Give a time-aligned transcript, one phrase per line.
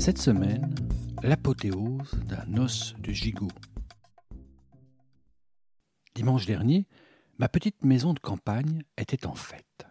[0.00, 0.74] Cette semaine,
[1.22, 3.50] l'apothéose d'un os de gigot.
[6.14, 6.88] Dimanche dernier,
[7.36, 9.86] ma petite maison de campagne était en fête.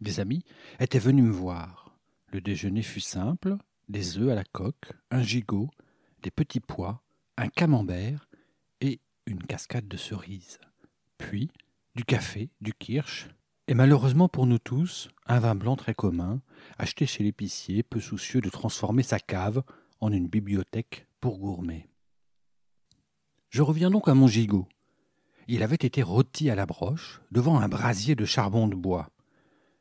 [0.00, 0.44] Des amis
[0.78, 1.94] étaient venus me voir.
[2.28, 3.58] Le déjeuner fut simple,
[3.90, 5.68] des œufs à la coque, un gigot,
[6.22, 7.02] des petits pois,
[7.36, 8.30] un camembert
[8.80, 10.58] et une cascade de cerises.
[11.18, 11.50] Puis
[11.94, 13.28] du café, du kirsch,
[13.70, 16.40] et malheureusement pour nous tous, un vin blanc très commun,
[16.76, 19.62] acheté chez l'épicier, peu soucieux de transformer sa cave
[20.00, 21.88] en une bibliothèque pour gourmets.
[23.48, 24.66] Je reviens donc à mon gigot.
[25.46, 29.08] Il avait été rôti à la broche, devant un brasier de charbon de bois.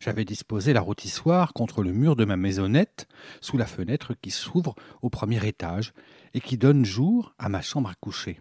[0.00, 3.06] J'avais disposé la rôtissoire contre le mur de ma maisonnette,
[3.42, 5.92] sous la fenêtre qui s'ouvre au premier étage
[6.32, 8.40] et qui donne jour à ma chambre à coucher.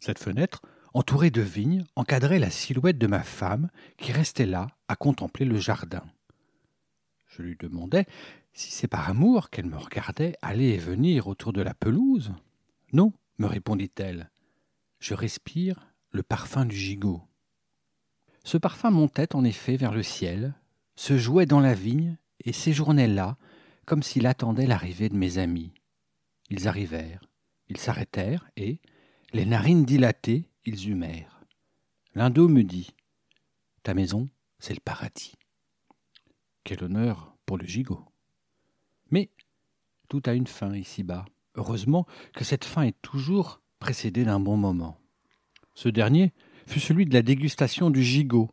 [0.00, 0.62] Cette fenêtre,
[0.98, 5.56] entourée de vignes, encadrait la silhouette de ma femme qui restait là à contempler le
[5.56, 6.02] jardin.
[7.28, 8.04] Je lui demandais
[8.52, 12.32] si c'est par amour qu'elle me regardait aller et venir autour de la pelouse.
[12.92, 14.32] Non, me répondit-elle.
[14.98, 17.22] Je respire le parfum du gigot.
[18.42, 20.52] Ce parfum montait en effet vers le ciel,
[20.96, 23.36] se jouait dans la vigne et séjournait là,
[23.86, 25.72] comme s'il attendait l'arrivée de mes amis.
[26.50, 27.22] Ils arrivèrent,
[27.68, 28.80] ils s'arrêtèrent et,
[29.32, 31.40] les narines dilatées, ils humèrent.
[32.14, 32.90] L'un d'eux me dit
[33.82, 35.34] Ta maison, c'est le paradis.
[36.62, 38.04] Quel honneur pour le gigot.
[39.10, 39.30] Mais
[40.08, 41.24] tout a une fin ici-bas.
[41.54, 45.00] Heureusement que cette fin est toujours précédée d'un bon moment.
[45.74, 46.34] Ce dernier
[46.66, 48.50] fut celui de la dégustation du gigot.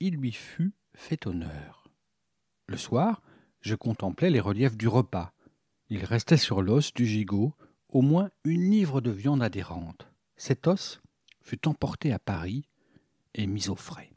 [0.00, 1.88] Il lui fut fait honneur.
[2.66, 3.22] Le soir,
[3.60, 5.32] je contemplais les reliefs du repas.
[5.90, 7.54] Il restait sur l'os du gigot
[7.88, 10.08] au moins une livre de viande adhérente.
[10.36, 11.00] Cet os
[11.40, 12.64] fut emporté à Paris
[13.34, 14.10] et mis au frais.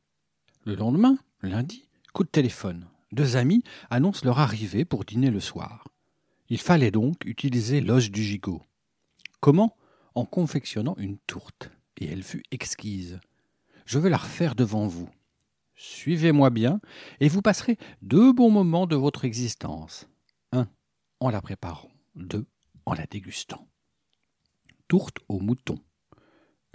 [0.66, 2.88] Le lendemain, lundi, coup de téléphone.
[3.12, 5.88] Deux amis annoncent leur arrivée pour dîner le soir.
[6.50, 8.62] Il fallait donc utiliser l'os du gigot.
[9.40, 9.76] Comment?
[10.16, 13.20] En confectionnant une tourte, et elle fut exquise.
[13.86, 15.10] Je vais la refaire devant vous.
[15.76, 16.80] Suivez-moi bien,
[17.20, 20.08] et vous passerez deux bons moments de votre existence.
[20.52, 20.68] Un,
[21.20, 21.92] en la préparant.
[22.16, 22.46] Deux,
[22.86, 23.68] en la dégustant.
[24.88, 25.80] Tourte au mouton.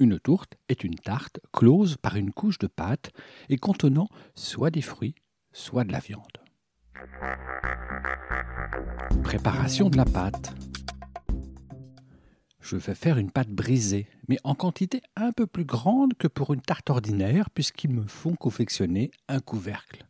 [0.00, 3.10] Une tourte est une tarte close par une couche de pâte
[3.48, 5.16] et contenant soit des fruits,
[5.52, 6.38] soit de la viande.
[9.24, 10.54] Préparation de la pâte.
[12.60, 16.54] Je vais faire une pâte brisée, mais en quantité un peu plus grande que pour
[16.54, 20.06] une tarte ordinaire, puisqu'ils me font confectionner un couvercle.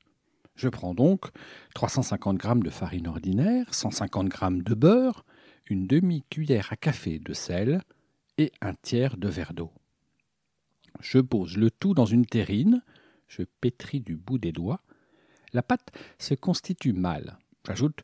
[0.54, 1.30] Je prends donc
[1.74, 5.24] 350 g de farine ordinaire, 150 g de beurre,
[5.70, 7.80] une demi-cuillère à café de sel
[8.36, 9.72] et un tiers de verre d'eau.
[11.00, 12.82] Je pose le tout dans une terrine,
[13.26, 14.82] je pétris du bout des doigts
[15.52, 17.38] la pâte se constitue mal.
[17.66, 18.02] J'ajoute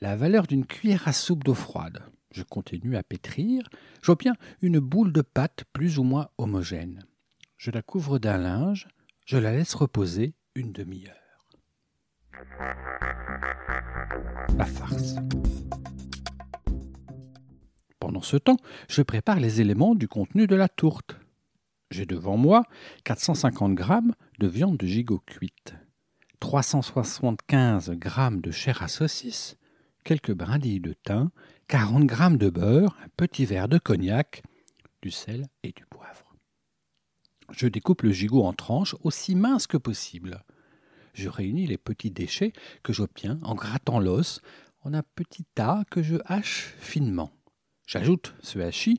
[0.00, 2.02] la valeur d'une cuillère à soupe d'eau froide.
[2.30, 3.68] Je continue à pétrir.
[4.02, 7.04] J'obtiens une boule de pâte plus ou moins homogène.
[7.56, 8.88] Je la couvre d'un linge.
[9.24, 11.14] Je la laisse reposer une demi-heure.
[14.56, 15.16] La farce.
[17.98, 18.58] Pendant ce temps,
[18.88, 21.16] je prépare les éléments du contenu de la tourte.
[21.90, 22.64] J'ai devant moi
[23.04, 23.84] 450 g
[24.38, 25.74] de viande de gigot cuite,
[26.40, 28.10] 375 g
[28.42, 29.56] de chair à saucisse,
[30.04, 31.30] quelques brindilles de thym,
[31.68, 34.42] 40 g de beurre, un petit verre de cognac,
[35.00, 36.34] du sel et du poivre.
[37.50, 40.42] Je découpe le gigot en tranches aussi minces que possible.
[41.14, 44.40] Je réunis les petits déchets que j'obtiens en grattant l'os
[44.82, 47.32] en un petit tas que je hache finement.
[47.86, 48.98] J'ajoute ce hachis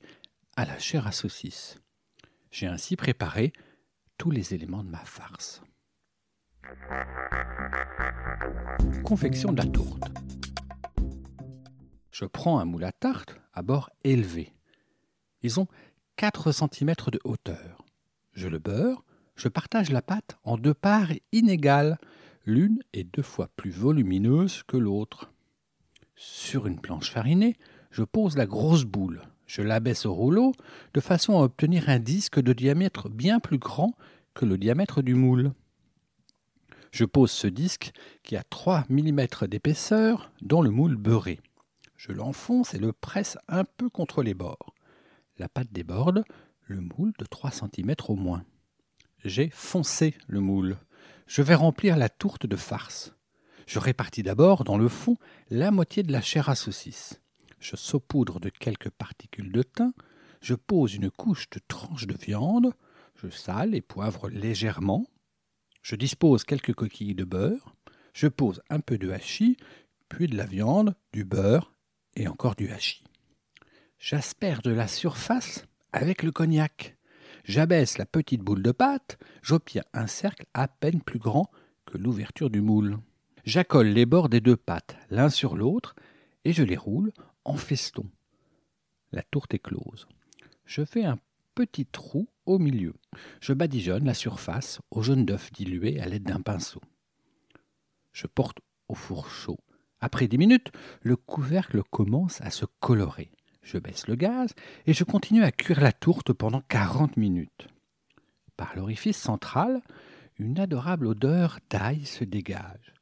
[0.56, 1.78] à la chair à saucisse.
[2.52, 3.54] J'ai ainsi préparé
[4.18, 5.62] tous les éléments de ma farce.
[9.04, 10.04] Confection de la tourte.
[12.12, 14.54] Je prends un moule à tarte à bord élevé.
[15.42, 15.68] Ils ont
[16.16, 17.86] 4 cm de hauteur.
[18.34, 19.04] Je le beurre,
[19.36, 21.98] je partage la pâte en deux parts inégales.
[22.46, 25.32] L'une est deux fois plus volumineuse que l'autre.
[26.16, 27.56] Sur une planche farinée,
[27.92, 29.22] je pose la grosse boule.
[29.48, 30.54] Je l'abaisse au rouleau
[30.94, 33.94] de façon à obtenir un disque de diamètre bien plus grand
[34.34, 35.54] que le diamètre du moule.
[36.92, 37.92] Je pose ce disque
[38.24, 41.40] qui a 3 mm d'épaisseur dans le moule beurré.
[41.96, 44.74] Je l'enfonce et le presse un peu contre les bords.
[45.38, 46.24] La pâte déborde,
[46.66, 48.44] le moule de 3 cm au moins.
[49.24, 50.78] J'ai foncé le moule.
[51.26, 53.14] Je vais remplir la tourte de farce.
[53.66, 55.18] Je répartis d'abord dans le fond
[55.50, 57.22] la moitié de la chair à saucisse.
[57.60, 59.94] Je saupoudre de quelques particules de thym.
[60.42, 62.74] Je pose une couche de tranches de viande.
[63.16, 65.08] Je sale et poivre légèrement.
[65.82, 67.76] Je dispose quelques coquilles de beurre.
[68.14, 69.58] Je pose un peu de hachis,
[70.10, 71.74] puis de la viande, du beurre
[72.16, 73.04] et encore du hachis.
[74.00, 76.98] J'aspère de la surface avec le cognac.
[77.44, 81.50] J'abaisse la petite boule de pâte, j'obtiens un cercle à peine plus grand
[81.86, 83.00] que l'ouverture du moule.
[83.46, 85.96] J'accole les bords des deux pâtes l'un sur l'autre
[86.44, 87.14] et je les roule
[87.48, 88.06] en feston.
[89.12, 90.08] La tourte est close.
[90.66, 91.18] Je fais un
[91.56, 92.94] petit trou au milieu.
[93.42, 96.82] Je badigeonne la surface au jaune d'œuf dilué à l'aide d'un pinceau.
[98.12, 99.60] Je porte au four chaud.
[100.00, 100.72] Après dix minutes,
[101.02, 103.32] le couvercle commence à se colorer.
[103.64, 104.54] Je baisse le gaz
[104.86, 107.68] et je continue à cuire la tourte pendant quarante minutes.
[108.56, 109.82] Par l'orifice central,
[110.38, 112.94] une adorable odeur d'ail se dégage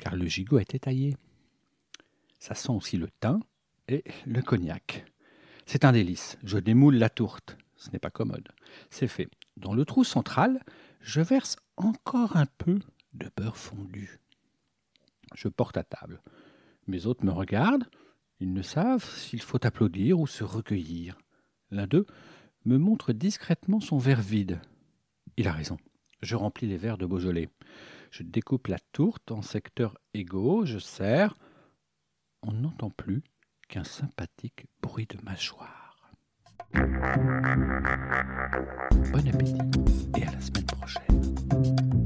[0.00, 1.16] car le gigot était taillé.
[2.40, 3.40] Ça sent aussi le thym
[3.86, 5.04] et le cognac.
[5.66, 6.38] C'est un délice.
[6.42, 7.56] Je démoule la tourte.
[7.76, 8.48] Ce n'est pas commode.
[8.90, 9.28] C'est fait.
[9.56, 10.60] Dans le trou central,
[11.00, 12.80] je verse encore un peu
[13.14, 14.20] de beurre fondu.
[15.34, 16.20] Je porte à table.
[16.86, 17.88] Mes hôtes me regardent.
[18.40, 21.18] Ils ne savent s'il faut applaudir ou se recueillir.
[21.70, 22.06] L'un d'eux
[22.64, 24.60] me montre discrètement son verre vide.
[25.36, 25.76] Il a raison.
[26.22, 27.48] Je remplis les verres de Beaujolais.
[28.10, 31.36] Je découpe la tourte en secteurs égaux, je serre.
[32.42, 33.22] On n'entend plus
[33.68, 36.10] qu'un sympathique bruit de mâchoire.
[39.12, 39.58] Bon appétit
[40.16, 41.99] et à la semaine prochaine.